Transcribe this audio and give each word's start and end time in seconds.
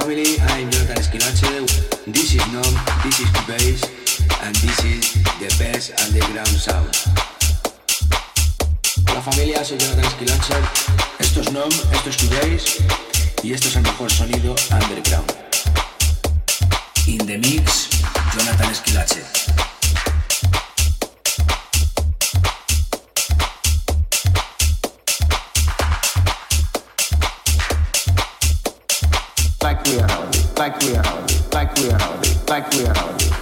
family, 0.00 0.38
I 0.40 0.58
am 0.60 0.70
Jonathan 0.70 0.96
Esquinache. 0.96 1.66
This 2.06 2.34
is 2.34 2.44
Nom, 2.52 2.72
this 3.02 3.20
is 3.20 3.30
Bass, 3.46 3.80
and 4.42 4.54
this 4.56 4.78
is 4.84 5.14
the 5.40 5.48
best 5.58 5.92
underground 6.00 6.48
sound. 6.48 6.88
Hola 9.08 9.20
familia, 9.20 9.64
soy 9.64 9.78
Jonathan 9.78 10.04
Esquinache. 10.04 10.56
Esto 11.18 11.40
es 11.40 11.52
Nom, 11.52 11.72
esto 11.92 12.10
es 12.10 12.16
Cubase, 12.16 12.84
y 13.42 13.52
esto 13.52 13.68
es 13.68 13.76
el 13.76 13.82
mejor 13.82 14.10
sonido 14.10 14.54
underground. 14.70 15.32
In 17.06 17.18
the 17.26 17.38
mix, 17.38 17.90
Jonathan 18.34 18.70
Esquilache. 18.70 19.59
like 30.60 30.78
we 30.80 30.94
are 30.94 31.02
like 31.54 31.74
we 31.76 31.88
are 31.90 31.98
like 32.46 32.70
we 32.74 32.84
are 32.84 32.92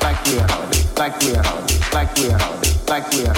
like 0.06 0.24
we 0.24 0.38
are 0.38 0.46
like 0.96 1.20
we 1.20 1.32
are 1.34 1.42
like 1.92 2.16
we 2.16 2.28
are 2.28 2.38
like 2.86 3.12
we 3.12 3.26
are 3.26 3.34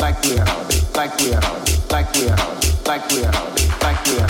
like 0.00 0.22
we 0.22 0.38
are 0.38 0.46
like 0.94 1.18
we 1.18 1.34
are 1.34 2.38
like 2.86 3.10
we 3.10 4.20
are 4.20 4.28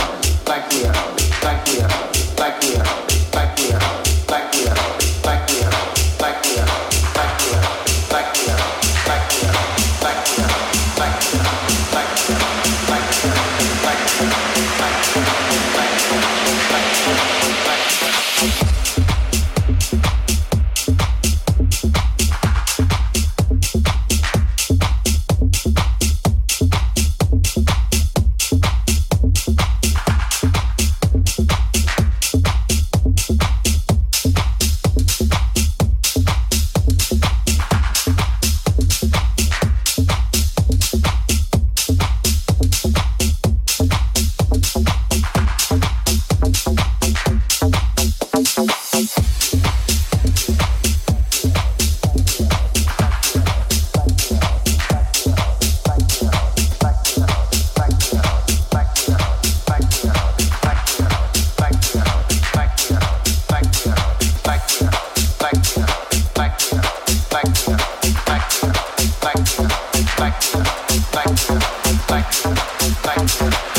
like 0.48 0.70
we 0.70 0.87
are 0.87 1.13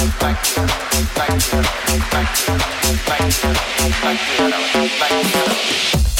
Thank 0.07 0.53
you, 5.93 6.14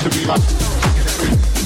to 0.00 0.08
be 0.08 0.24
my 0.24 1.59